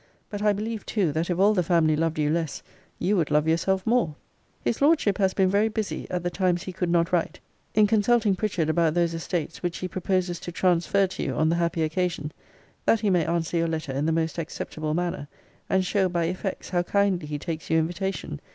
But 0.31 0.41
I 0.41 0.51
believe 0.51 0.83
too, 0.83 1.11
that 1.11 1.29
if 1.29 1.37
all 1.37 1.53
the 1.53 1.61
family 1.61 1.95
loved 1.95 2.17
you 2.17 2.31
less, 2.31 2.63
you 2.97 3.15
would 3.17 3.29
love 3.29 3.47
yourself 3.47 3.85
more. 3.85 4.15
His 4.65 4.81
Lordship 4.81 5.19
has 5.19 5.35
been 5.35 5.47
very 5.47 5.67
busy, 5.69 6.09
at 6.09 6.23
the 6.23 6.31
times 6.31 6.63
he 6.63 6.73
could 6.73 6.89
not 6.89 7.11
write, 7.11 7.39
in 7.75 7.85
consulting 7.85 8.35
Pritchard 8.35 8.67
about 8.67 8.95
those 8.95 9.13
estates 9.13 9.61
which 9.61 9.77
he 9.77 9.87
proposes 9.87 10.39
to 10.39 10.51
transfer 10.51 11.05
to 11.05 11.21
you 11.21 11.35
on 11.35 11.49
the 11.49 11.57
happy 11.61 11.83
occasion, 11.83 12.31
that 12.83 13.01
he 13.01 13.11
may 13.11 13.27
answer 13.27 13.57
your 13.57 13.67
letter 13.67 13.91
in 13.91 14.07
the 14.07 14.11
most 14.11 14.39
acceptable 14.39 14.95
manner; 14.95 15.27
and 15.69 15.85
show, 15.85 16.09
by 16.09 16.23
effects, 16.23 16.69
how 16.69 16.81
kindly 16.81 17.27
he 17.27 17.37
takes 17.37 17.69
your 17.69 17.77
invitation. 17.77 18.39